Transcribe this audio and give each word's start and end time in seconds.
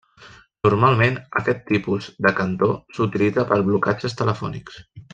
Normalment 0.67 1.19
aquest 1.41 1.61
tipus 1.73 2.07
de 2.27 2.33
cantó 2.41 2.71
s'utilitza 2.97 3.47
per 3.53 3.63
blocatges 3.71 4.21
telefònics. 4.25 4.83